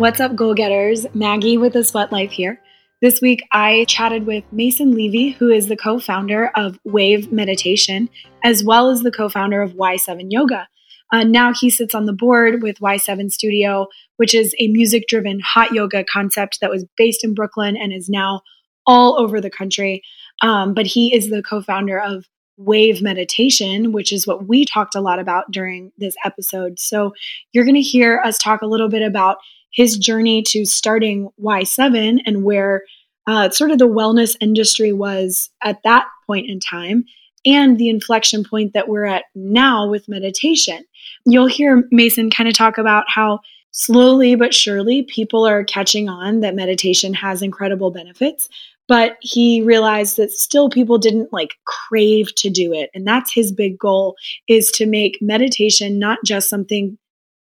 [0.00, 1.04] What's up, goal getters?
[1.12, 2.58] Maggie with the Sweat Life here.
[3.02, 8.08] This week, I chatted with Mason Levey, who is the co founder of Wave Meditation,
[8.42, 10.68] as well as the co founder of Y7 Yoga.
[11.12, 15.38] Uh, now he sits on the board with Y7 Studio, which is a music driven
[15.38, 18.40] hot yoga concept that was based in Brooklyn and is now
[18.86, 20.02] all over the country.
[20.40, 22.24] Um, but he is the co founder of
[22.56, 26.78] Wave Meditation, which is what we talked a lot about during this episode.
[26.78, 27.12] So
[27.52, 29.36] you're going to hear us talk a little bit about
[29.72, 32.82] his journey to starting Y7 and where
[33.26, 37.04] uh, sort of the wellness industry was at that point in time
[37.46, 40.84] and the inflection point that we're at now with meditation.
[41.24, 43.40] You'll hear Mason kind of talk about how
[43.72, 48.48] slowly but surely people are catching on that meditation has incredible benefits
[48.88, 53.52] but he realized that still people didn't like crave to do it and that's his
[53.52, 54.16] big goal
[54.48, 56.98] is to make meditation not just something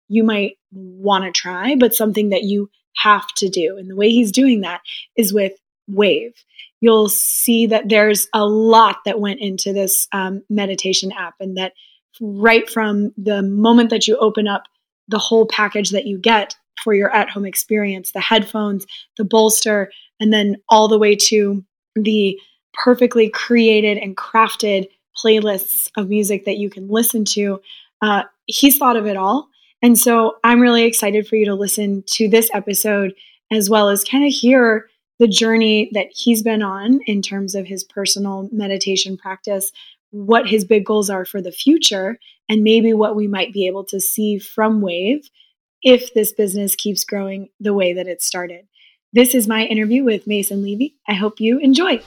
[0.09, 3.77] you might want to try, but something that you have to do.
[3.77, 4.81] And the way he's doing that
[5.15, 5.53] is with
[5.87, 6.33] Wave.
[6.81, 11.73] You'll see that there's a lot that went into this um, meditation app, and that
[12.19, 14.63] right from the moment that you open up
[15.07, 18.85] the whole package that you get for your at home experience the headphones,
[19.17, 21.63] the bolster, and then all the way to
[21.95, 22.39] the
[22.73, 24.87] perfectly created and crafted
[25.23, 27.59] playlists of music that you can listen to.
[28.01, 29.49] Uh, he's thought of it all.
[29.81, 33.13] And so I'm really excited for you to listen to this episode
[33.51, 37.65] as well as kind of hear the journey that he's been on in terms of
[37.65, 39.71] his personal meditation practice,
[40.11, 43.83] what his big goals are for the future, and maybe what we might be able
[43.85, 45.29] to see from Wave
[45.81, 48.65] if this business keeps growing the way that it started.
[49.11, 50.95] This is my interview with Mason Levey.
[51.07, 52.01] I hope you enjoy.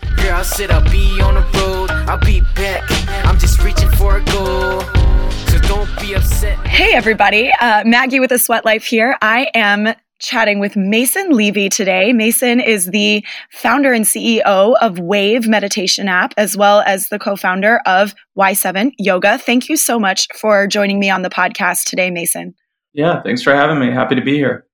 [6.72, 7.52] Hey, everybody.
[7.60, 9.18] Uh, Maggie with a Sweat Life here.
[9.20, 12.14] I am chatting with Mason Levey today.
[12.14, 17.36] Mason is the founder and CEO of Wave Meditation app, as well as the co
[17.36, 19.36] founder of Y7 Yoga.
[19.36, 22.54] Thank you so much for joining me on the podcast today, Mason.
[22.94, 23.92] Yeah, thanks for having me.
[23.92, 24.66] Happy to be here.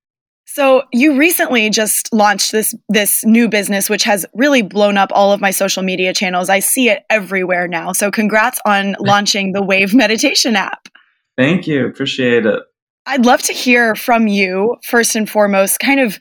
[0.45, 5.33] So you recently just launched this this new business which has really blown up all
[5.33, 6.49] of my social media channels.
[6.49, 7.91] I see it everywhere now.
[7.91, 10.89] So congrats on launching the Wave meditation app.
[11.39, 11.87] Thank you.
[11.87, 12.61] Appreciate it.
[13.07, 16.19] I'd love to hear from you first and foremost kind of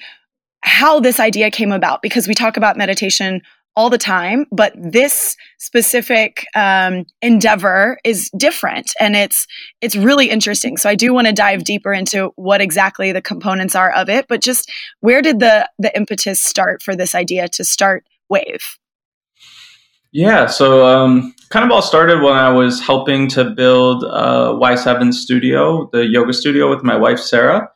[0.61, 3.41] how this idea came about because we talk about meditation
[3.75, 9.47] all the time, but this specific um, endeavor is different and it's
[9.81, 10.77] it's really interesting.
[10.77, 14.27] So I do want to dive deeper into what exactly the components are of it,
[14.27, 18.77] but just where did the the impetus start for this idea to start Wave?
[20.11, 25.13] Yeah, so um, kind of all started when I was helping to build uh, Y7
[25.13, 27.69] Studio, the yoga studio with my wife Sarah.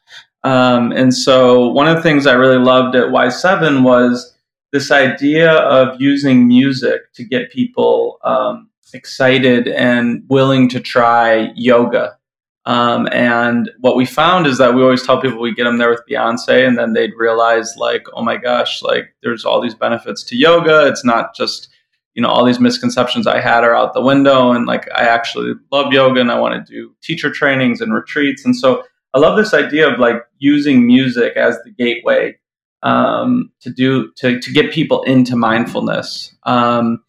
[0.43, 4.35] Um, and so one of the things I really loved at Y7 was
[4.71, 12.17] this idea of using music to get people um, excited and willing to try yoga.
[12.65, 15.89] Um, and what we found is that we always tell people we get them there
[15.89, 20.23] with Beyonce, and then they'd realize, like, oh my gosh, like there's all these benefits
[20.25, 20.87] to yoga.
[20.87, 21.69] It's not just,
[22.13, 24.51] you know, all these misconceptions I had are out the window.
[24.51, 28.43] And like, I actually love yoga and I want to do teacher trainings and retreats.
[28.45, 28.83] And so
[29.13, 32.37] I love this idea of like using music as the gateway
[32.83, 36.35] um, to do to to get people into mindfulness.
[36.43, 37.03] Um,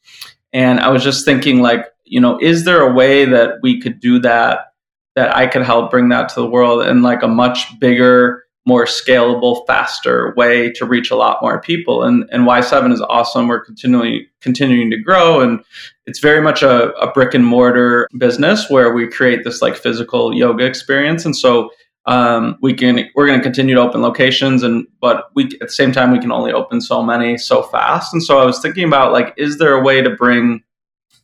[0.52, 4.00] and I was just thinking, like, you know, is there a way that we could
[4.00, 4.72] do that?
[5.14, 8.84] That I could help bring that to the world in like a much bigger, more
[8.84, 12.02] scalable, faster way to reach a lot more people.
[12.02, 13.48] And and Y7 is awesome.
[13.48, 15.64] We're continually continuing to grow, and
[16.06, 20.34] it's very much a, a brick and mortar business where we create this like physical
[20.34, 21.24] yoga experience.
[21.24, 21.70] And so
[22.06, 25.68] um, we can we're going to continue to open locations and but we at the
[25.68, 28.84] same time we can only open so many so fast and so i was thinking
[28.84, 30.62] about like is there a way to bring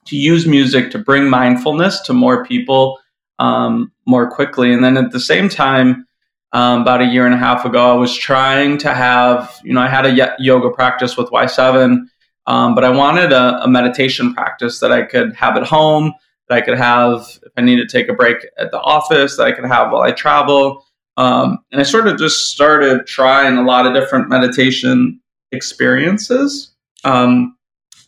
[0.07, 2.99] to use music to bring mindfulness to more people
[3.41, 6.07] um, more quickly and then at the same time
[6.53, 9.81] um, about a year and a half ago i was trying to have you know
[9.81, 12.05] i had a yoga practice with y7
[12.47, 16.13] um, but i wanted a, a meditation practice that i could have at home
[16.49, 19.47] that I could have if I need to take a break at the office, that
[19.47, 20.85] I could have while I travel.
[21.17, 25.21] Um, and I sort of just started trying a lot of different meditation
[25.53, 26.75] experiences.
[27.05, 27.57] Um,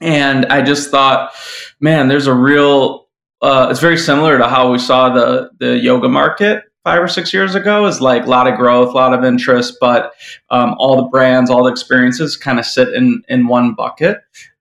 [0.00, 1.32] and I just thought,
[1.81, 3.08] man, there's a real,
[3.42, 7.32] uh, it's very similar to how we saw the, the yoga market five or six
[7.32, 10.15] years ago is like a lot of growth, a lot of interest, but
[10.50, 14.19] um, all the brands, all the experiences kind of sit in, in one bucket.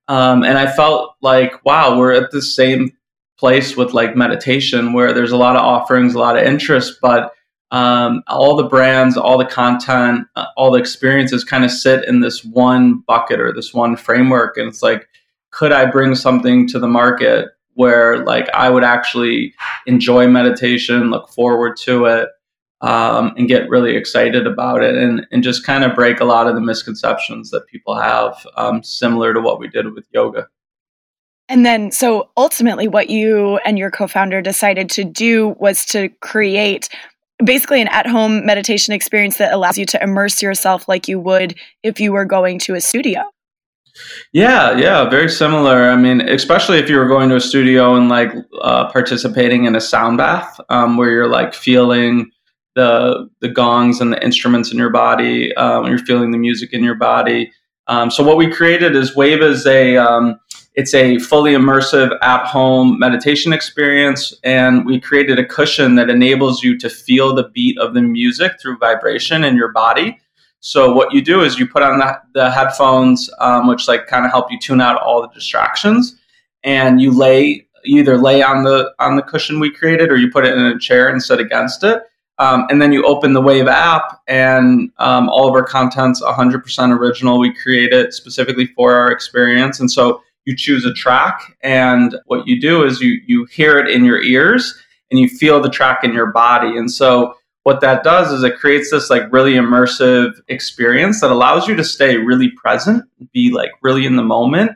[0.08, 2.92] Um, and I felt like, wow, we're at the same
[3.38, 7.32] place with like meditation where there's a lot of offerings, a lot of interest, but
[7.70, 12.20] um, all the brands, all the content, uh, all the experiences kind of sit in
[12.20, 14.56] this one bucket or this one framework.
[14.56, 15.08] And it's like,
[15.52, 17.48] could I bring something to the market
[17.80, 19.54] where like I would actually
[19.86, 22.28] enjoy meditation, look forward to it,
[22.82, 26.46] um, and get really excited about it, and and just kind of break a lot
[26.46, 30.46] of the misconceptions that people have, um, similar to what we did with yoga.
[31.48, 36.10] And then, so ultimately, what you and your co founder decided to do was to
[36.20, 36.90] create
[37.42, 41.58] basically an at home meditation experience that allows you to immerse yourself like you would
[41.82, 43.22] if you were going to a studio.
[44.32, 45.90] Yeah, yeah, very similar.
[45.90, 49.74] I mean, especially if you were going to a studio and like uh, participating in
[49.74, 52.30] a sound bath um, where you're like feeling
[52.76, 56.84] the the gongs and the instruments in your body, um, you're feeling the music in
[56.84, 57.52] your body.
[57.88, 60.38] Um, so what we created is Wave is a um,
[60.74, 66.62] it's a fully immersive at home meditation experience, and we created a cushion that enables
[66.62, 70.18] you to feel the beat of the music through vibration in your body.
[70.60, 74.26] So what you do is you put on the, the headphones, um, which like kind
[74.26, 76.18] of help you tune out all the distractions,
[76.62, 80.30] and you lay you either lay on the on the cushion we created, or you
[80.30, 82.02] put it in a chair and sit against it.
[82.38, 86.98] Um, and then you open the Wave app, and um, all of our content's 100%
[86.98, 87.38] original.
[87.38, 92.46] We create it specifically for our experience, and so you choose a track, and what
[92.46, 94.78] you do is you you hear it in your ears,
[95.10, 97.34] and you feel the track in your body, and so
[97.64, 101.84] what that does is it creates this like really immersive experience that allows you to
[101.84, 104.72] stay really present, be like really in the moment.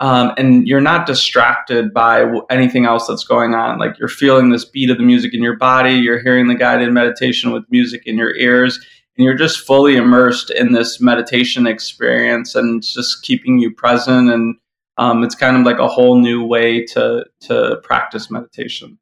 [0.00, 3.78] Um, and you're not distracted by anything else that's going on.
[3.78, 6.92] Like you're feeling this beat of the music in your body, you're hearing the guided
[6.92, 8.76] meditation with music in your ears,
[9.16, 14.28] and you're just fully immersed in this meditation experience, and it's just keeping you present.
[14.30, 14.56] And
[14.98, 18.98] um, it's kind of like a whole new way to to practice meditation.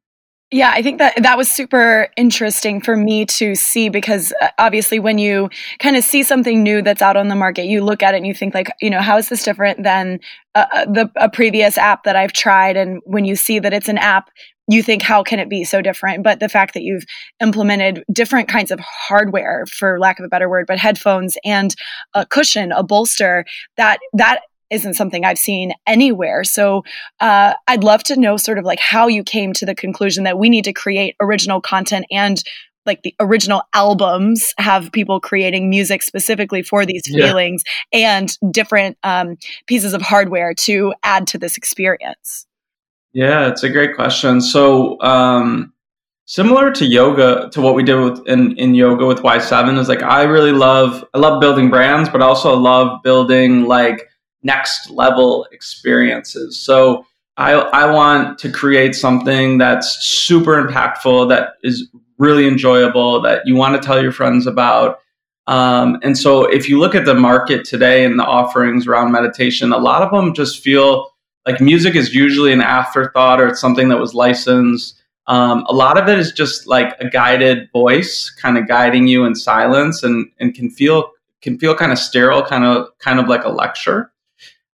[0.53, 4.99] Yeah, I think that that was super interesting for me to see because uh, obviously
[4.99, 8.13] when you kind of see something new that's out on the market, you look at
[8.13, 10.19] it and you think like, you know, how is this different than
[10.53, 13.89] uh, uh, the a previous app that I've tried and when you see that it's
[13.89, 14.29] an app,
[14.67, 16.23] you think how can it be so different?
[16.23, 17.05] But the fact that you've
[17.41, 21.73] implemented different kinds of hardware for lack of a better word, but headphones and
[22.13, 23.43] a cushion, a bolster,
[23.77, 24.41] that that
[24.73, 26.43] isn't something I've seen anywhere.
[26.43, 26.83] So
[27.19, 30.39] uh, I'd love to know sort of like how you came to the conclusion that
[30.39, 32.43] we need to create original content and
[32.85, 37.27] like the original albums have people creating music specifically for these yeah.
[37.27, 39.37] feelings and different um,
[39.67, 42.45] pieces of hardware to add to this experience.
[43.13, 44.41] Yeah, it's a great question.
[44.41, 45.71] So, um,
[46.25, 50.01] similar to yoga, to what we did with in, in yoga with Y7 is like
[50.01, 54.09] I really love I love building brands, but also love building like
[54.43, 56.59] next level experiences.
[56.59, 57.05] So
[57.37, 63.55] I, I want to create something that's super impactful, that is really enjoyable, that you
[63.55, 64.99] want to tell your friends about.
[65.47, 69.73] Um, and so if you look at the market today and the offerings around meditation,
[69.73, 71.09] a lot of them just feel
[71.45, 75.01] like music is usually an afterthought or it's something that was licensed.
[75.27, 79.25] Um, a lot of it is just like a guided voice kind of guiding you
[79.25, 81.09] in silence and, and can feel
[81.41, 84.12] can feel kind of sterile, kind of kind of like a lecture.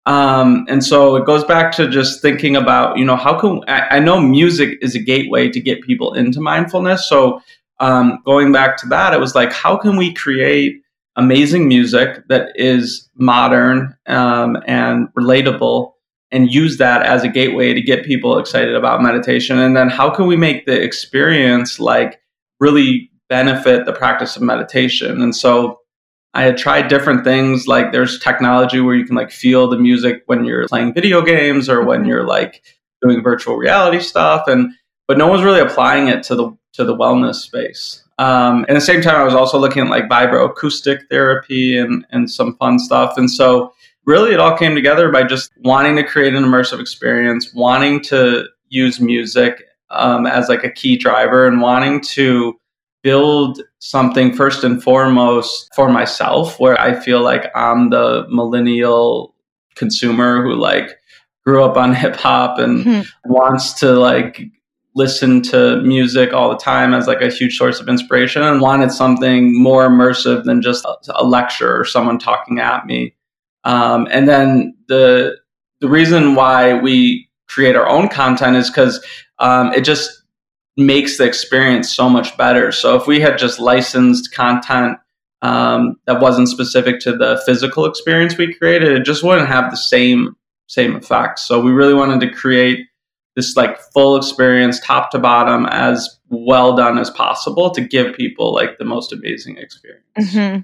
[0.07, 3.97] Um, and so it goes back to just thinking about, you know, how can I,
[3.97, 7.09] I know music is a gateway to get people into mindfulness.
[7.09, 7.43] So
[7.81, 10.81] um, going back to that, it was like, how can we create
[11.17, 15.93] amazing music that is modern um, and relatable
[16.31, 19.59] and use that as a gateway to get people excited about meditation?
[19.59, 22.21] And then how can we make the experience like
[22.61, 25.21] really benefit the practice of meditation?
[25.21, 25.81] And so
[26.37, 30.23] I had tried different things like there's technology where you can like feel the music
[30.27, 32.63] when you're playing video games or when you're like
[33.01, 34.73] doing virtual reality stuff and
[35.09, 38.03] but no one's really applying it to the to the wellness space.
[38.19, 42.31] Um, at the same time, I was also looking at like vibroacoustic therapy and and
[42.31, 43.17] some fun stuff.
[43.17, 43.73] And so
[44.05, 48.45] really it all came together by just wanting to create an immersive experience, wanting to
[48.69, 52.59] use music um, as like a key driver and wanting to
[53.03, 59.35] build something first and foremost for myself where I feel like I'm the millennial
[59.77, 60.91] consumer who like
[61.45, 64.43] grew up on hip hop and hmm wants to like
[64.95, 68.91] listen to music all the time as like a huge source of inspiration and wanted
[68.91, 73.15] something more immersive than just a, a lecture or someone talking at me.
[73.65, 75.37] Um, and then the
[75.81, 79.05] the reason why we create our own content is because
[79.39, 80.23] um, it just
[80.77, 82.71] makes the experience so much better.
[82.71, 84.99] So if we had just licensed content
[85.43, 89.77] um, that wasn't specific to the physical experience we created, it just wouldn't have the
[89.77, 90.37] same
[90.69, 91.39] same effect.
[91.39, 92.87] So we really wanted to create
[93.37, 98.53] this like full experience, top to bottom, as well done as possible to give people
[98.53, 100.05] like the most amazing experience.
[100.19, 100.61] Mm-hmm.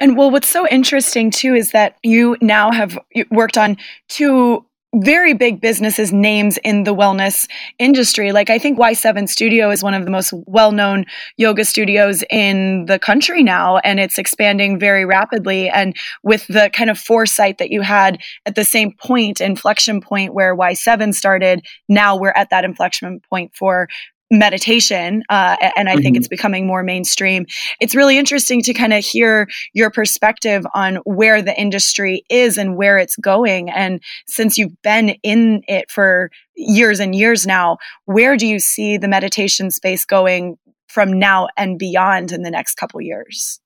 [0.00, 2.98] And well, what's so interesting too is that you now have
[3.30, 7.46] worked on two very big businesses names in the wellness
[7.78, 8.32] industry.
[8.32, 11.04] Like I think Y7 Studio is one of the most well-known
[11.36, 16.88] yoga studios in the country now and it's expanding very rapidly and with the kind
[16.88, 22.16] of foresight that you had at the same point inflection point where Y7 started, now
[22.16, 23.88] we're at that inflection point for
[24.30, 26.02] meditation uh, and i mm-hmm.
[26.02, 27.46] think it's becoming more mainstream.
[27.80, 32.76] It's really interesting to kind of hear your perspective on where the industry is and
[32.76, 33.70] where it's going.
[33.70, 38.96] And since you've been in it for years and years now where do you see
[38.96, 40.56] the meditation space going
[40.88, 43.60] from now and beyond in the next couple years?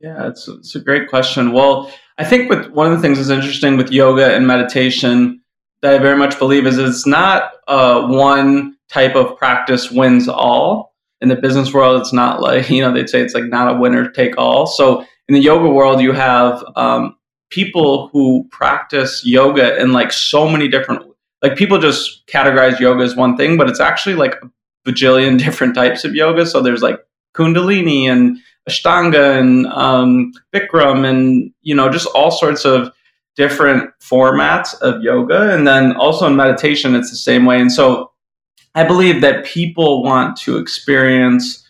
[0.00, 1.52] Yeah it's, it's a great question.
[1.52, 5.40] Well i think with one of the things that's interesting with yoga and meditation
[5.82, 10.94] that i very much believe is it's not uh, one type of practice wins all.
[11.20, 13.78] In the business world, it's not like, you know, they'd say it's like not a
[13.78, 14.66] winner take all.
[14.66, 17.16] So in the yoga world, you have um,
[17.50, 21.02] people who practice yoga in like so many different,
[21.42, 25.74] like people just categorize yoga as one thing, but it's actually like a bajillion different
[25.74, 26.46] types of yoga.
[26.46, 27.00] So there's like
[27.34, 32.92] Kundalini and Ashtanga and um, Bikram and, you know, just all sorts of
[33.36, 35.52] different formats of yoga.
[35.52, 37.60] And then also in meditation, it's the same way.
[37.60, 38.12] And so
[38.74, 41.64] I believe that people want to experience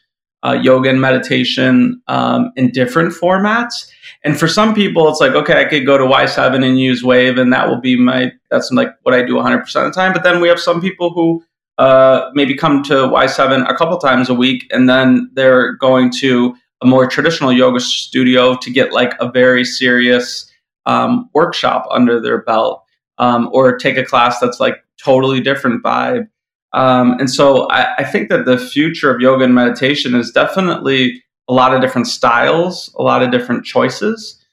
[0.44, 3.90] uh, yoga and meditation um, in different formats.
[4.24, 7.38] And for some people, it's like, okay, I could go to Y7 and use Wave,
[7.38, 10.12] and that will be my, that's like what I do 100% of the time.
[10.12, 11.42] But then we have some people who
[11.78, 16.54] uh, maybe come to Y7 a couple times a week, and then they're going to
[16.82, 20.50] a more traditional yoga studio to get like a very serious
[20.86, 22.84] um, workshop under their belt,
[23.18, 26.28] um, or take a class that's like totally different vibe.
[26.74, 31.22] Um, and so I, I, think that the future of yoga and meditation is definitely
[31.48, 34.44] a lot of different styles, a lot of different choices.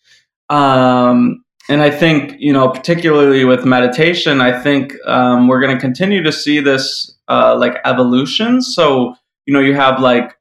[0.49, 5.81] Um, and I think, you know, particularly with meditation, I think um, we're going to
[5.81, 8.61] continue to see this uh, like evolution.
[8.61, 9.15] So,
[9.47, 10.37] you know, you have like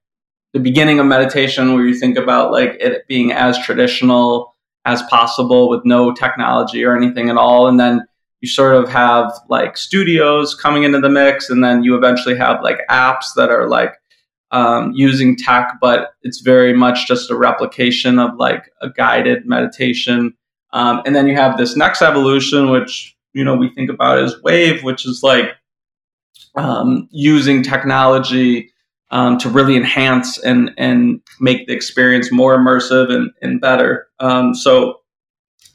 [0.52, 5.68] the beginning of meditation where you think about like it being as traditional as possible
[5.68, 7.68] with no technology or anything at all.
[7.68, 8.06] And then
[8.40, 12.62] you sort of have like studios coming into the mix and then you eventually have
[12.62, 13.94] like apps that are like
[14.50, 20.35] um, using tech but it's very much just a replication of like a guided meditation.
[20.73, 24.40] Um, and then you have this next evolution which you know we think about as
[24.42, 25.50] wave which is like
[26.56, 28.70] um, using technology
[29.11, 34.09] um, to really enhance and and make the experience more immersive and, and better.
[34.20, 35.00] Um, so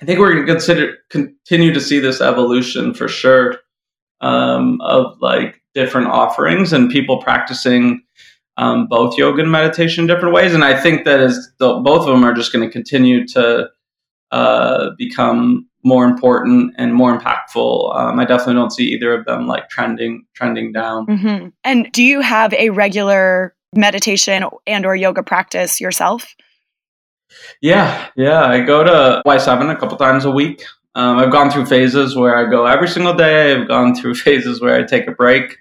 [0.06, 3.58] I think we're going to consider continue to see this evolution for sure
[4.22, 8.04] um, of like different offerings and people practicing
[8.58, 10.54] um, both yoga and meditation in different ways.
[10.54, 13.68] And I think that is the, both of them are just going to continue to
[14.30, 17.96] uh, become more important and more impactful.
[17.96, 21.08] Um, I definitely don't see either of them like trending trending down.
[21.08, 21.48] Mm-hmm.
[21.64, 26.28] And do you have a regular meditation and or yoga practice yourself?
[27.62, 28.46] Yeah, yeah.
[28.46, 30.64] I go to Y7 a couple times a week.
[30.96, 33.54] Um, I've gone through phases where I go every single day.
[33.54, 35.58] I've gone through phases where I take a break.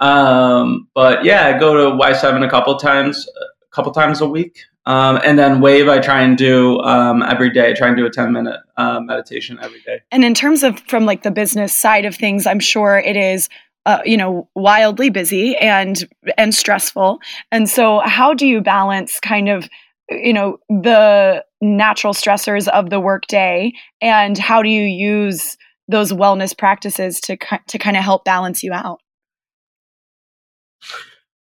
[0.00, 4.58] Um, but yeah, I go to Y7 a couple times, a couple times a week.
[4.86, 7.70] Um, and then Wave, I try and do um, every day.
[7.70, 10.00] I try and do a ten minute uh, meditation every day.
[10.12, 13.48] And in terms of from like the business side of things, I'm sure it is
[13.86, 17.20] uh, you know wildly busy and and stressful
[17.52, 19.68] and so how do you balance kind of
[20.08, 25.56] you know the natural stressors of the workday and how do you use
[25.88, 27.36] those wellness practices to
[27.68, 29.00] to kind of help balance you out?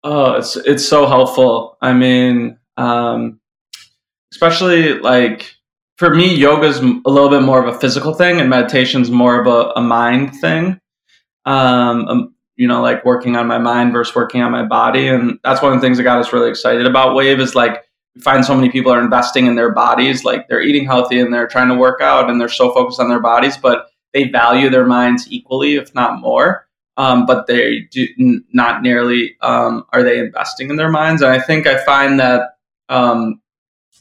[0.04, 1.78] Oh it's it's so helpful.
[1.82, 3.40] I mean um,
[4.34, 5.56] especially like
[5.98, 9.48] for me yoga's a little bit more of a physical thing and meditation's more of
[9.48, 10.80] a, a mind thing.
[11.46, 15.40] Um, um, you know like working on my mind versus working on my body and
[15.44, 17.85] that's one of the things that got us really excited about wave is like
[18.22, 21.48] find so many people are investing in their bodies, like they're eating healthy and they're
[21.48, 24.86] trying to work out and they're so focused on their bodies, but they value their
[24.86, 26.68] minds equally, if not more.
[26.98, 28.08] Um, but they do
[28.54, 31.22] not nearly um, are they investing in their minds.
[31.22, 32.58] And I think I find that
[32.88, 33.42] um,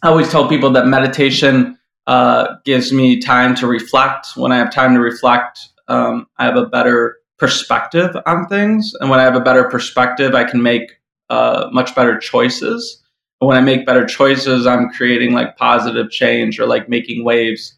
[0.01, 4.37] I always tell people that meditation uh, gives me time to reflect.
[4.37, 9.11] When I have time to reflect, um, I have a better perspective on things, and
[9.11, 10.93] when I have a better perspective, I can make
[11.31, 13.04] uh, much better choices
[13.45, 17.77] when I make better choices, I'm creating like positive change or like making waves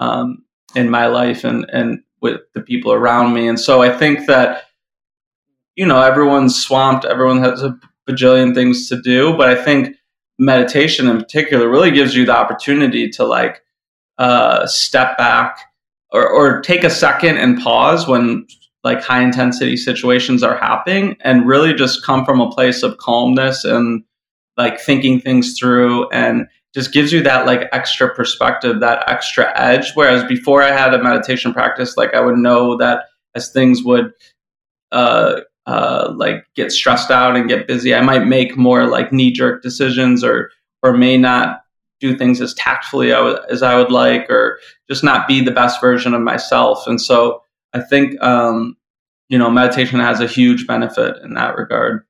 [0.00, 0.44] um,
[0.74, 3.46] in my life and and with the people around me.
[3.46, 4.64] And so I think that
[5.76, 9.36] you know, everyone's swamped, everyone has a bajillion things to do.
[9.36, 9.96] But I think
[10.38, 13.62] meditation in particular really gives you the opportunity to like
[14.18, 15.60] uh, step back
[16.10, 18.46] or, or take a second and pause when
[18.84, 23.64] like high intensity situations are happening and really just come from a place of calmness
[23.64, 24.02] and
[24.56, 29.92] like thinking things through and just gives you that like extra perspective, that extra edge.
[29.94, 34.12] Whereas before I had a meditation practice, like I would know that as things would
[34.92, 39.32] uh, uh, like get stressed out and get busy, I might make more like knee
[39.32, 40.50] jerk decisions or
[40.82, 41.62] or may not
[41.98, 44.58] do things as tactfully as I would like, or
[44.88, 46.86] just not be the best version of myself.
[46.86, 48.76] And so I think um,
[49.28, 52.04] you know meditation has a huge benefit in that regard.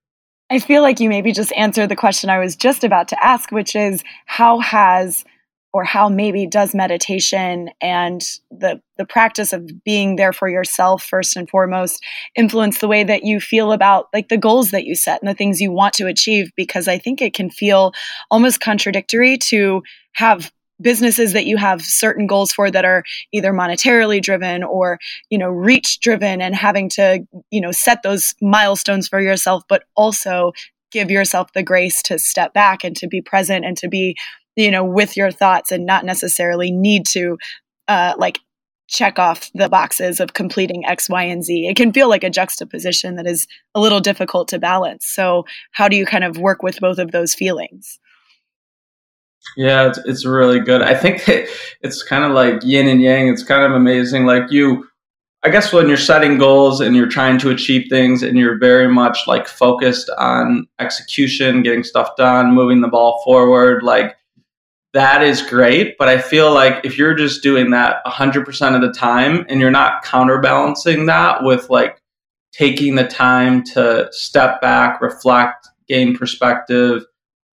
[0.50, 3.50] I feel like you maybe just answered the question I was just about to ask,
[3.50, 5.24] which is how has
[5.72, 11.36] or how maybe does meditation and the the practice of being there for yourself first
[11.36, 12.02] and foremost
[12.34, 15.34] influence the way that you feel about like the goals that you set and the
[15.34, 16.50] things you want to achieve?
[16.56, 17.92] Because I think it can feel
[18.30, 19.82] almost contradictory to
[20.14, 20.50] have
[20.80, 23.02] businesses that you have certain goals for that are
[23.32, 24.98] either monetarily driven or
[25.30, 29.84] you know reach driven and having to you know set those milestones for yourself but
[29.96, 30.52] also
[30.90, 34.16] give yourself the grace to step back and to be present and to be
[34.54, 37.38] you know with your thoughts and not necessarily need to
[37.88, 38.40] uh, like
[38.88, 41.66] check off the boxes of completing x y and z.
[41.66, 45.06] It can feel like a juxtaposition that is a little difficult to balance.
[45.06, 47.98] So how do you kind of work with both of those feelings
[49.56, 50.82] yeah, it's, it's really good.
[50.82, 51.22] I think
[51.82, 53.28] it's kind of like yin and yang.
[53.28, 54.26] It's kind of amazing.
[54.26, 54.86] Like you,
[55.42, 58.88] I guess when you're setting goals and you're trying to achieve things and you're very
[58.88, 64.16] much like focused on execution, getting stuff done, moving the ball forward, like
[64.92, 65.96] that is great.
[65.98, 69.70] But I feel like if you're just doing that 100% of the time and you're
[69.70, 72.02] not counterbalancing that with like
[72.52, 77.04] taking the time to step back, reflect, gain perspective,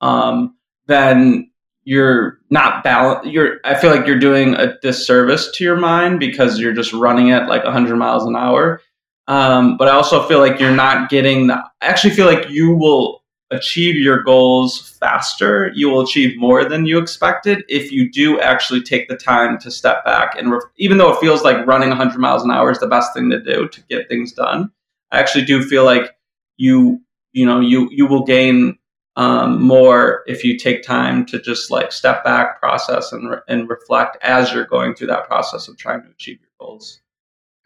[0.01, 0.55] um,
[0.87, 1.49] then
[1.87, 3.31] you're not balanced.
[3.31, 7.29] You're, I feel like you're doing a disservice to your mind because you're just running
[7.29, 8.81] it like 100 miles an hour.
[9.29, 12.75] Um, but I also feel like you're not getting the, I actually feel like you
[12.75, 15.71] will achieve your goals faster.
[15.75, 19.71] You will achieve more than you expected if you do actually take the time to
[19.71, 20.37] step back.
[20.37, 23.13] And re- even though it feels like running 100 miles an hour is the best
[23.13, 24.71] thing to do to get things done,
[25.13, 26.17] I actually do feel like
[26.57, 28.77] you, you know, you, you will gain
[29.17, 33.69] um, more if you take time to just like step back, process, and, re- and
[33.69, 37.01] reflect as you're going through that process of trying to achieve your goals.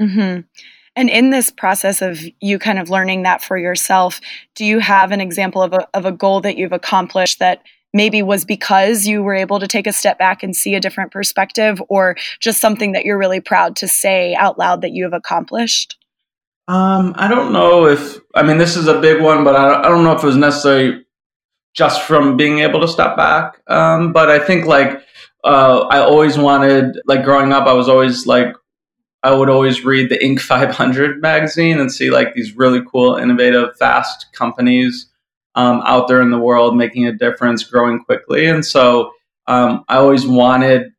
[0.02, 0.42] Mm-hmm.
[0.96, 4.20] And in this process of you kind of learning that for yourself,
[4.56, 7.62] do you have an example of a, of a goal that you've accomplished that
[7.94, 11.12] maybe was because you were able to take a step back and see a different
[11.12, 15.14] perspective, or just something that you're really proud to say out loud that you have
[15.14, 15.98] accomplished?
[16.70, 19.90] Um, I don't know if, I mean, this is a big one, but I, I
[19.90, 21.01] don't know if it was necessarily
[21.74, 23.62] just from being able to step back.
[23.68, 25.02] Um, but I think like
[25.44, 28.56] uh, I always wanted, like growing up, I was always like,
[29.24, 30.40] I would always read the Inc.
[30.42, 35.08] 500 magazine and see like these really cool, innovative, fast companies
[35.56, 38.46] um, out there in the world making a difference, growing quickly.
[38.46, 39.12] And so
[39.48, 40.92] um, I always wanted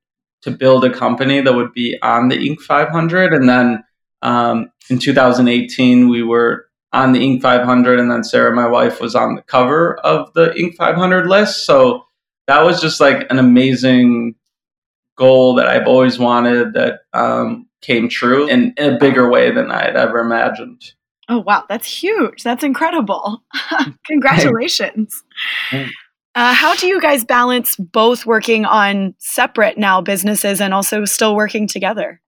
[0.42, 2.60] to build a company that would be on the Inc.
[2.60, 3.32] 500.
[3.32, 3.84] And then
[4.22, 7.40] um, in 2018, we were on the Inc.
[7.40, 10.74] 500, and then Sarah, my wife, was on the cover of the Inc.
[10.76, 11.64] 500 list.
[11.64, 12.06] So
[12.46, 14.34] that was just like an amazing
[15.16, 19.70] goal that I've always wanted that um, came true in, in, a bigger way than
[19.70, 20.92] I had ever imagined.
[21.28, 21.64] Oh, wow.
[21.68, 22.42] That's huge.
[22.42, 23.42] That's incredible.
[24.06, 25.22] Congratulations.
[26.34, 31.36] Uh, how do you guys balance both working on separate now businesses and also still
[31.36, 32.20] working together?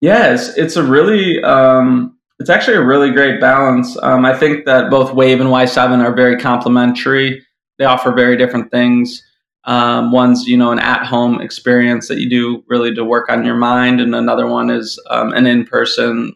[0.00, 3.96] Yes, it's a really um, it's actually a really great balance.
[4.02, 7.44] Um, I think that both Wave and Y7 are very complementary.
[7.78, 9.22] They offer very different things.
[9.66, 13.54] Um, one's you know an at-home experience that you do really to work on your
[13.54, 16.34] mind, and another one is um, an in-person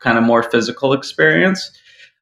[0.00, 1.72] kind of more physical experience.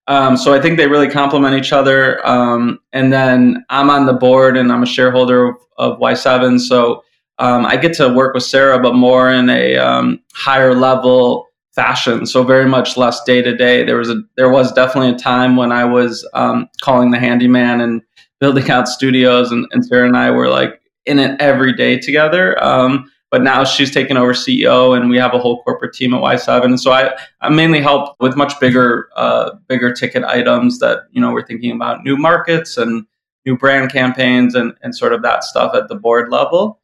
[0.06, 2.26] Um, so I think they really complement each other.
[2.26, 7.02] Um, and then I'm on the board and I'm a shareholder of, of Y7, so
[7.38, 12.26] um, I get to work with Sarah, but more in a higher level fashion.
[12.26, 13.84] So very much less day to day.
[13.84, 17.80] There was a there was definitely a time when I was um, calling the handyman
[17.80, 18.02] and
[18.40, 22.62] building out studios, and, and, Sarah and I were like in it every day together.
[22.62, 26.22] Um, but now she's taken over CEO, and we have a whole corporate team at
[26.22, 26.64] Y7.
[26.64, 31.20] And so I, I mainly help with much bigger uh, bigger ticket items that you
[31.20, 33.06] know we're thinking about new markets and
[33.44, 36.80] new brand campaigns and, and sort of that stuff at the board level.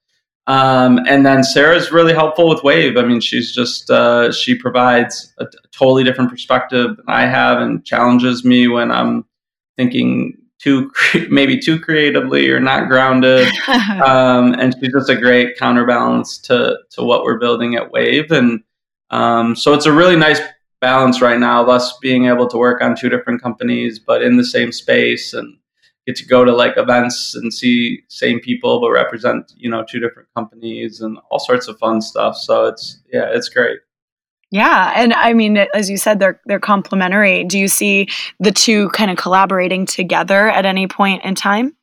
[0.46, 2.96] Um, and then Sarah's really helpful with Wave.
[2.96, 7.84] I mean, she's just uh, she provides a, totally different perspective than I have, and
[7.84, 9.24] challenges me when I'm
[9.76, 10.90] thinking too
[11.30, 13.46] maybe too creatively or not grounded.
[14.04, 18.62] um, and she's just a great counterbalance to to what we're building at Wave, and
[19.10, 20.40] um, so it's a really nice
[20.80, 24.36] balance right now of us being able to work on two different companies, but in
[24.36, 25.56] the same space and
[26.06, 30.00] get to go to like events and see same people but represent you know two
[30.00, 32.36] different companies and all sorts of fun stuff.
[32.36, 33.78] So it's yeah it's great.
[34.50, 37.44] Yeah and i mean as you said they're they're complementary.
[37.44, 38.08] Do you see
[38.40, 41.76] the two kind of collaborating together at any point in time?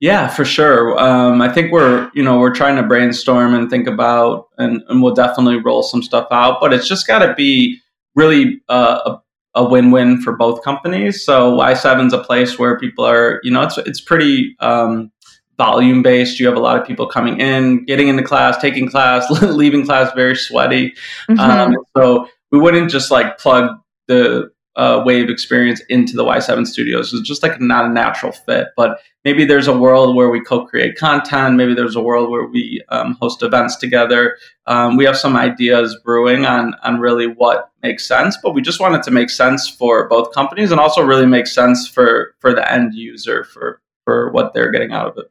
[0.00, 0.98] Yeah for sure.
[0.98, 5.02] Um, i think we're you know we're trying to brainstorm and think about and, and
[5.02, 7.80] we'll definitely roll some stuff out but it's just got to be
[8.14, 9.22] really uh, a
[9.58, 11.24] a win-win for both companies.
[11.24, 15.10] So Y7 is a place where people are, you know, it's it's pretty um,
[15.56, 16.38] volume based.
[16.38, 20.12] You have a lot of people coming in, getting into class, taking class, leaving class
[20.14, 20.94] very sweaty.
[21.28, 21.40] Mm-hmm.
[21.40, 27.12] Um, so we wouldn't just like plug the uh, wave experience into the Y7 studios.
[27.12, 28.68] It's just like not a natural fit.
[28.76, 31.56] But maybe there's a world where we co-create content.
[31.56, 34.38] Maybe there's a world where we um, host events together.
[34.66, 38.78] Um, we have some ideas brewing on on really what makes sense, but we just
[38.78, 42.54] want it to make sense for both companies and also really make sense for for
[42.54, 45.30] the end user for for what they're getting out of it.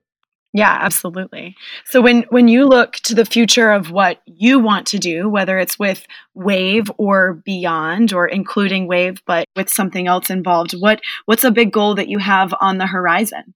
[0.57, 1.55] Yeah, absolutely.
[1.85, 5.59] So when when you look to the future of what you want to do, whether
[5.59, 11.43] it's with Wave or beyond or including Wave but with something else involved, what what's
[11.43, 13.53] a big goal that you have on the horizon?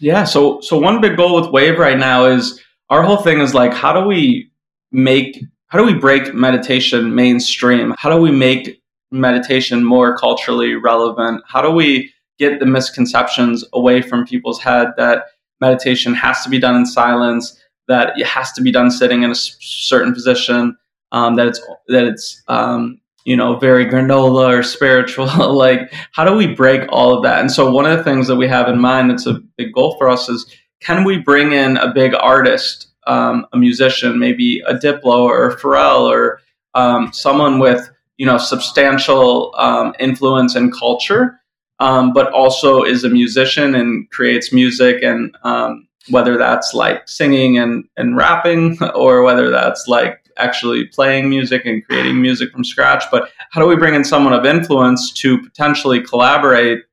[0.00, 3.54] Yeah, so so one big goal with Wave right now is our whole thing is
[3.54, 4.50] like how do we
[4.90, 7.94] make how do we break meditation mainstream?
[7.98, 11.44] How do we make meditation more culturally relevant?
[11.46, 15.26] How do we get the misconceptions away from people's head that
[15.62, 19.30] meditation has to be done in silence, that it has to be done sitting in
[19.30, 20.76] a certain position,
[21.12, 25.26] um, that it's that it's um, you know very granola or spiritual.
[25.64, 27.40] like, how do we break all of that?
[27.40, 29.96] And so, one of the things that we have in mind that's a big goal
[29.96, 30.44] for us is
[30.80, 35.56] can we bring in a big artist, um, a musician, maybe a Diplo or a
[35.56, 36.40] Pharrell or
[36.74, 41.38] um, someone with you know substantial um, influence and culture
[41.82, 47.58] um, but also is a musician and creates music and um, whether that's like singing
[47.58, 53.04] and, and rapping or whether that's like actually playing music and creating music from scratch.
[53.10, 56.84] But how do we bring in someone of influence to potentially collaborate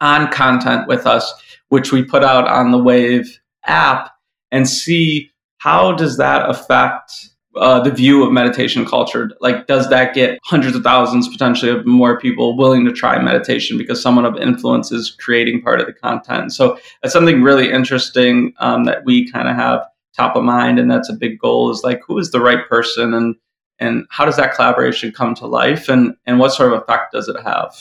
[0.00, 1.32] on content with us
[1.68, 4.10] which we put out on the wave app
[4.50, 9.30] and see how does that affect uh, the view of meditation culture?
[9.40, 13.76] Like, does that get hundreds of thousands, potentially, of more people willing to try meditation
[13.76, 16.52] because someone of influence is creating part of the content?
[16.52, 19.86] So that's something really interesting um, that we kind of have
[20.16, 21.70] top of mind, and that's a big goal.
[21.70, 23.36] Is like, who is the right person, and
[23.78, 27.28] and how does that collaboration come to life, and and what sort of effect does
[27.28, 27.74] it have?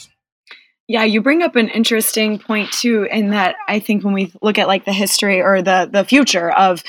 [0.88, 4.58] Yeah, you bring up an interesting point too, in that I think when we look
[4.58, 6.84] at like the history or the the future of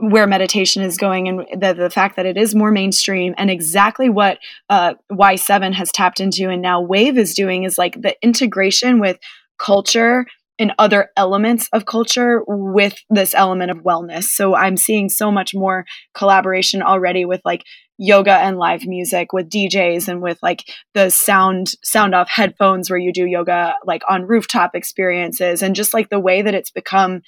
[0.00, 4.08] where meditation is going and the, the fact that it is more mainstream and exactly
[4.08, 9.00] what uh, Y7 has tapped into and now Wave is doing is like the integration
[9.00, 9.18] with
[9.58, 10.26] culture
[10.58, 14.24] and other elements of culture with this element of wellness.
[14.24, 17.64] So I'm seeing so much more collaboration already with like
[17.96, 22.98] yoga and live music with DJs and with like the sound sound off headphones where
[22.98, 27.22] you do yoga like on rooftop experiences and just like the way that it's become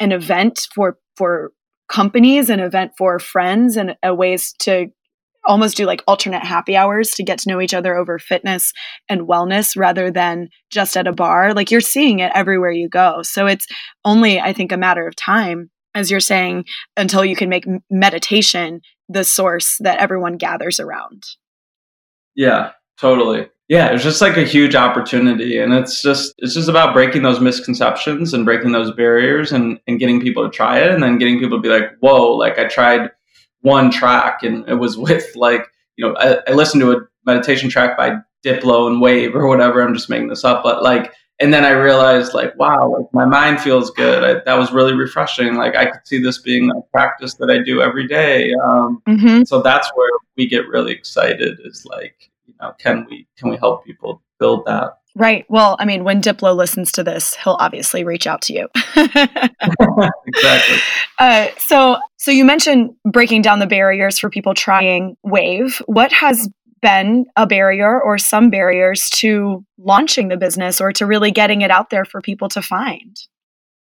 [0.00, 1.52] an event for for
[1.90, 4.86] companies an event for friends and a ways to
[5.46, 8.72] almost do like alternate happy hours to get to know each other over fitness
[9.08, 13.22] and wellness rather than just at a bar like you're seeing it everywhere you go
[13.22, 13.66] so it's
[14.04, 16.64] only i think a matter of time as you're saying
[16.96, 21.24] until you can make meditation the source that everyone gathers around.
[22.34, 23.48] Yeah, totally.
[23.70, 27.38] Yeah, it's just like a huge opportunity and it's just it's just about breaking those
[27.38, 31.38] misconceptions and breaking those barriers and, and getting people to try it and then getting
[31.38, 33.12] people to be like, whoa, like I tried
[33.60, 37.70] one track and it was with like, you know, I, I listened to a meditation
[37.70, 39.80] track by Diplo and Wave or whatever.
[39.80, 43.24] I'm just making this up, but like and then I realized, like, wow, like my
[43.24, 44.22] mind feels good.
[44.22, 45.54] I, that was really refreshing.
[45.54, 48.52] Like I could see this being a practice that I do every day.
[48.62, 49.44] Um, mm-hmm.
[49.44, 51.58] So that's where we get really excited.
[51.64, 54.94] Is like, you know, can we can we help people build that?
[55.16, 55.44] Right.
[55.48, 58.68] Well, I mean, when Diplo listens to this, he'll obviously reach out to you.
[58.96, 60.78] exactly.
[61.18, 65.82] Uh, so, so you mentioned breaking down the barriers for people trying Wave.
[65.84, 66.48] What has
[66.80, 71.70] been a barrier or some barriers to launching the business or to really getting it
[71.70, 73.18] out there for people to find?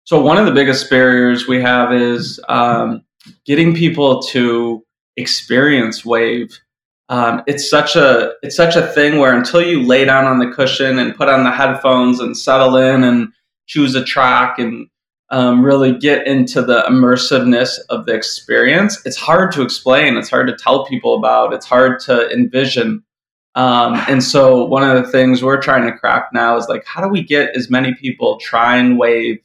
[0.03, 3.05] So, one of the biggest barriers we have is um,
[3.45, 4.83] getting people to
[5.15, 6.59] experience wave
[7.09, 10.51] um, it's such a it's such a thing where until you lay down on the
[10.51, 13.29] cushion and put on the headphones and settle in and
[13.67, 14.87] choose a track and
[15.29, 20.47] um, really get into the immersiveness of the experience it's hard to explain it's hard
[20.47, 23.03] to tell people about it's hard to envision.
[23.55, 27.03] Um, and so one of the things we're trying to crack now is like how
[27.03, 29.39] do we get as many people trying wave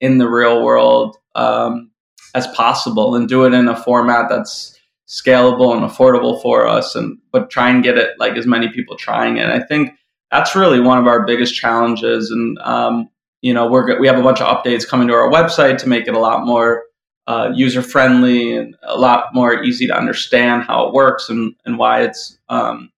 [0.00, 1.90] in the real world um,
[2.34, 7.18] as possible and do it in a format that's scalable and affordable for us and
[7.30, 9.48] but try and get it like as many people trying it.
[9.48, 9.92] I think
[10.30, 13.08] that's really one of our biggest challenges and um,
[13.42, 16.08] you know we're we have a bunch of updates coming to our website to make
[16.08, 16.84] it a lot more
[17.26, 21.78] uh, user friendly and a lot more easy to understand how it works and, and
[21.78, 22.90] why it's um,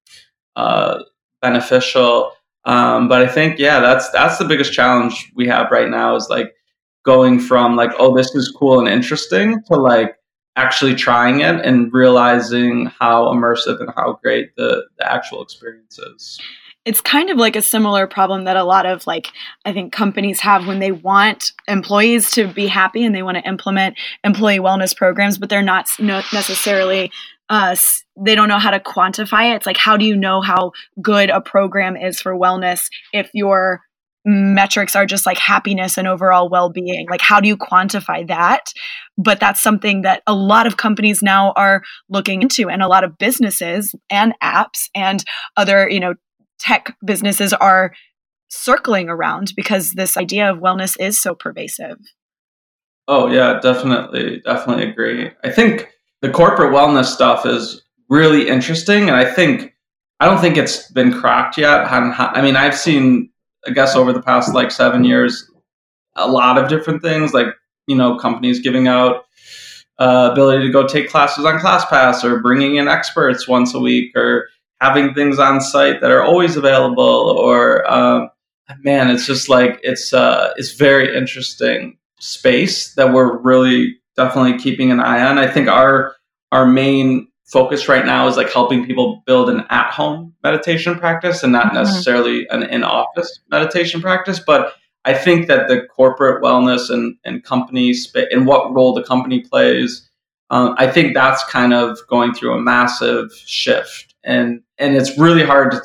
[0.56, 1.00] uh,
[1.40, 2.32] beneficial.
[2.64, 6.26] Um, but i think yeah that's that's the biggest challenge we have right now is
[6.28, 6.52] like
[7.04, 10.16] going from like oh this is cool and interesting to like
[10.56, 16.40] actually trying it and realizing how immersive and how great the, the actual experience is.
[16.84, 19.26] It's kind of like a similar problem that a lot of like
[19.64, 23.48] i think companies have when they want employees to be happy and they want to
[23.48, 27.10] implement employee wellness programs but they're not necessarily
[27.48, 27.76] uh,
[28.16, 29.56] they don't know how to quantify it.
[29.56, 33.82] It's like how do you know how good a program is for wellness if your
[34.26, 37.06] metrics are just like happiness and overall well-being.
[37.08, 38.72] Like how do you quantify that?
[39.16, 43.04] But that's something that a lot of companies now are looking into and a lot
[43.04, 45.24] of businesses and apps and
[45.56, 46.14] other you know
[46.58, 47.92] tech businesses are
[48.48, 51.96] circling around because this idea of wellness is so pervasive.
[53.06, 55.30] Oh yeah definitely definitely agree.
[55.44, 55.88] I think
[56.20, 59.74] the corporate wellness stuff is really interesting and i think
[60.20, 61.86] i don't think it's been cracked yet.
[61.90, 63.30] I mean i've seen
[63.66, 65.50] I guess over the past like seven years,
[66.14, 67.48] a lot of different things like
[67.86, 69.24] you know companies giving out
[69.98, 74.14] uh, ability to go take classes on ClassPass or bringing in experts once a week
[74.16, 74.48] or
[74.80, 78.28] having things on site that are always available or um,
[78.80, 84.90] man, it's just like it's uh, it's very interesting space that we're really definitely keeping
[84.90, 85.38] an eye on.
[85.38, 86.14] I think our
[86.52, 91.42] our main focus right now is like helping people build an at home meditation practice
[91.42, 91.76] and not mm-hmm.
[91.76, 94.40] necessarily an in office meditation practice.
[94.40, 99.04] But I think that the corporate wellness and, and company sp- and what role the
[99.04, 100.08] company plays,
[100.50, 104.14] um, I think that's kind of going through a massive shift.
[104.24, 105.80] And, and it's really hard to,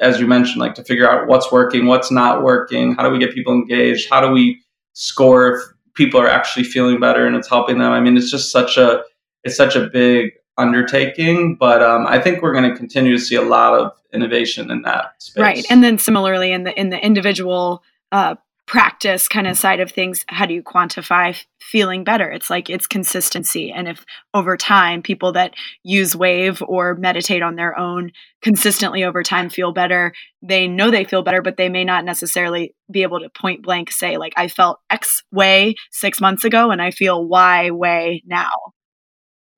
[0.00, 2.96] as you mentioned, like to figure out what's working, what's not working.
[2.96, 4.10] How do we get people engaged?
[4.10, 4.60] How do we
[4.94, 5.62] score if
[5.94, 7.92] people are actually feeling better and it's helping them?
[7.92, 9.02] I mean, it's just such a,
[9.44, 13.34] it's such a big undertaking, but um, I think we're going to continue to see
[13.34, 15.42] a lot of innovation in that space.
[15.42, 19.92] Right, and then similarly in the in the individual uh, practice kind of side of
[19.92, 22.28] things, how do you quantify feeling better?
[22.30, 27.56] It's like it's consistency, and if over time people that use Wave or meditate on
[27.56, 31.84] their own consistently over time feel better, they know they feel better, but they may
[31.84, 36.44] not necessarily be able to point blank say like I felt X way six months
[36.44, 38.50] ago and I feel Y way now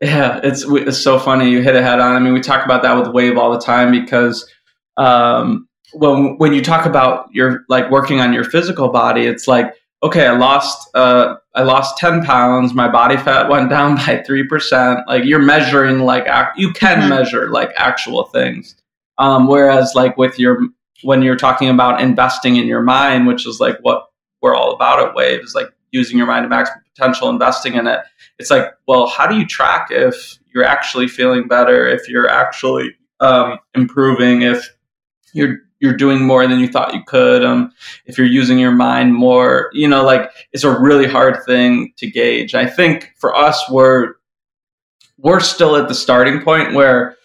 [0.01, 1.51] yeah, it's it's so funny.
[1.51, 2.15] You hit a head on.
[2.15, 4.49] I mean, we talk about that with Wave all the time because
[4.97, 9.75] um, when when you talk about your like working on your physical body, it's like
[10.03, 12.75] okay, I lost uh, I lost ten pounds.
[12.75, 15.01] My body fat went down by three percent.
[15.09, 17.09] Like you're measuring like you can mm-hmm.
[17.09, 18.77] measure like actual things.
[19.19, 20.61] Um, whereas like with your
[21.03, 24.07] when you're talking about investing in your mind, which is like what
[24.43, 27.87] we're all about at Wave, is like using your mind to maximum potential, investing in
[27.87, 28.01] it
[28.39, 32.95] it's like, well, how do you track if you're actually feeling better, if you're actually
[33.21, 34.69] um, improving, if
[35.33, 37.71] you're you're doing more than you thought you could, um,
[38.05, 42.11] if you're using your mind more, you know, like it's a really hard thing to
[42.11, 42.55] gauge.
[42.55, 44.15] I think for us, we're
[45.19, 47.17] we're still at the starting point where,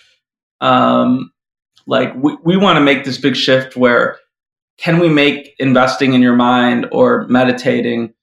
[0.61, 1.31] um,
[1.85, 4.17] like we, we want to make this big shift where
[4.77, 8.13] can we make investing in your mind or meditating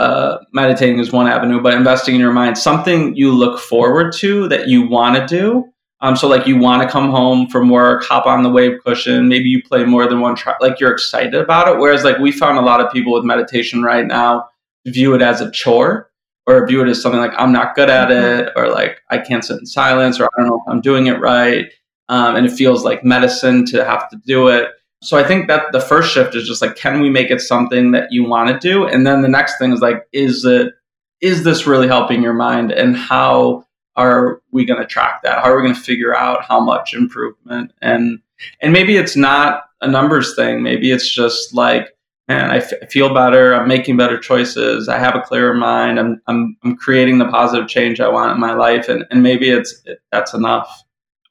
[0.00, 4.48] uh, meditating is one avenue, but investing in your mind, something you look forward to
[4.48, 5.70] that you want to do.
[6.00, 9.28] Um, so like you want to come home from work, hop on the wave cushion,
[9.28, 11.78] maybe you play more than one track, like you're excited about it.
[11.78, 14.48] Whereas like we found a lot of people with meditation right now
[14.86, 16.10] view it as a chore
[16.46, 18.48] or view it as something like I'm not good at mm-hmm.
[18.48, 21.08] it or like I can't sit in silence or I don't know if I'm doing
[21.08, 21.66] it right.
[22.08, 24.70] Um, and it feels like medicine to have to do it.
[25.02, 27.92] So I think that the first shift is just like, can we make it something
[27.92, 28.86] that you want to do?
[28.86, 30.74] And then the next thing is like, is it
[31.20, 32.72] is this really helping your mind?
[32.72, 35.42] And how are we going to track that?
[35.42, 37.72] How are we going to figure out how much improvement?
[37.82, 38.20] And
[38.60, 40.62] and maybe it's not a numbers thing.
[40.62, 41.94] Maybe it's just like
[42.30, 43.56] man, I, feel better.
[43.56, 44.88] I'm making better choices.
[44.88, 45.98] I have a clearer mind.
[45.98, 48.88] I'm, I'm, I'm creating the positive change I want in my life.
[48.88, 50.84] And, and maybe it's, it, that's enough.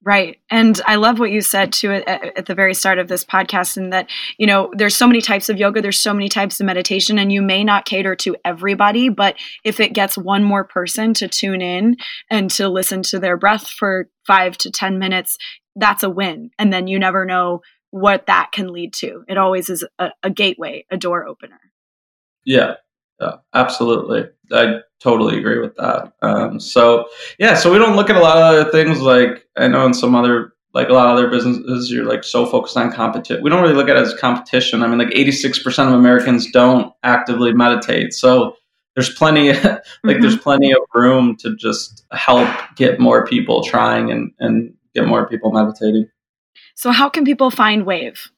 [0.09, 0.39] Right.
[0.49, 3.77] And I love what you said too at, at, the very start of this podcast,
[3.77, 6.65] and that, you know, there's so many types of yoga, there's so many types of
[6.65, 11.13] meditation, and you may not cater to everybody, but if it gets one more person
[11.13, 11.95] to tune in
[12.31, 15.37] and to listen to their breath for five to 10 minutes,
[15.75, 16.49] that's a win.
[16.57, 19.23] And then you never know what that can lead to.
[19.27, 21.59] It always is a, a gateway, a door opener.
[22.43, 22.77] Yeah.
[23.19, 24.25] Yeah, absolutely.
[24.51, 26.13] I totally agree with that.
[26.21, 29.67] Um, so yeah, so we don't look at a lot of other things like I
[29.67, 32.91] know in some other like a lot of other businesses you're like so focused on
[32.91, 33.43] competition.
[33.43, 34.83] We don't really look at it as competition.
[34.83, 38.13] I mean, like 86% of Americans don't actively meditate.
[38.13, 38.55] So
[38.95, 40.21] there's plenty like mm-hmm.
[40.21, 45.27] there's plenty of room to just help get more people trying and and get more
[45.27, 46.09] people meditating.
[46.75, 48.31] So how can people find Wave?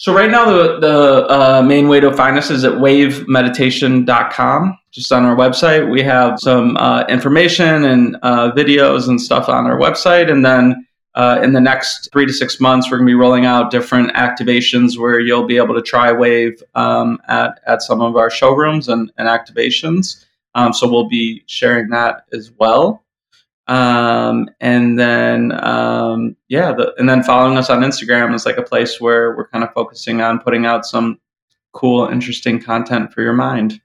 [0.00, 4.78] So right now, the the uh, main way to find us is at wavemeditation.com.
[4.92, 9.66] Just on our website, we have some uh, information and uh, videos and stuff on
[9.66, 10.86] our website, and then
[11.16, 14.10] uh, in the next three to six months, we're going to be rolling out different
[14.14, 18.88] activations where you'll be able to try Wave um, at at some of our showrooms
[18.88, 20.24] and, and activations.
[20.54, 23.04] Um, so we'll be sharing that as well.
[23.70, 28.64] Um, and then, um, yeah, the, and then following us on Instagram is like a
[28.64, 31.20] place where we're kind of focusing on putting out some
[31.72, 33.80] cool, interesting content for your mind.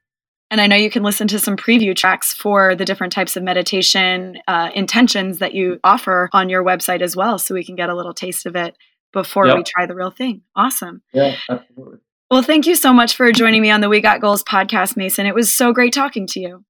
[0.50, 3.44] And I know you can listen to some preview tracks for the different types of
[3.44, 7.38] meditation uh, intentions that you offer on your website as well.
[7.38, 8.76] So we can get a little taste of it
[9.14, 9.58] before yep.
[9.58, 10.42] we try the real thing.
[10.56, 11.04] Awesome.
[11.14, 12.00] Yeah, absolutely.
[12.32, 15.28] Well, thank you so much for joining me on the We Got Goals podcast, Mason.
[15.28, 16.66] It was so great talking to you.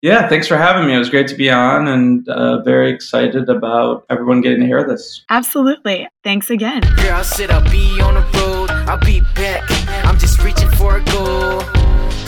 [0.00, 0.94] Yeah, thanks for having me.
[0.94, 4.86] It was great to be on and uh, very excited about everyone getting to hear
[4.86, 5.24] this.
[5.28, 6.06] Absolutely.
[6.22, 6.82] Thanks again.
[6.82, 8.70] Girl, I said I'll be on the road.
[8.70, 9.64] I'll be back.
[10.06, 11.62] I'm just reaching for a goal.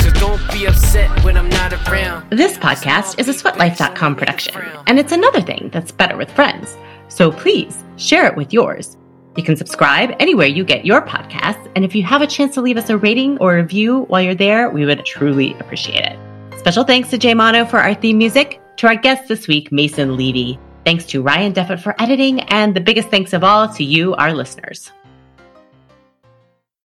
[0.00, 2.28] So don't be upset when I'm not around.
[2.30, 4.56] This podcast is a sweatlife.com production,
[4.88, 6.76] and it's another thing that's better with friends.
[7.06, 8.96] So please share it with yours.
[9.37, 12.62] You can subscribe anywhere you get your podcasts, and if you have a chance to
[12.62, 16.18] leave us a rating or review while you're there, we would truly appreciate it.
[16.61, 20.14] Special thanks to Jay Mono for our theme music, to our guest this week, Mason
[20.14, 20.59] Levey.
[20.85, 24.35] Thanks to Ryan Deffett for editing, and the biggest thanks of all to you, our
[24.35, 24.92] listeners.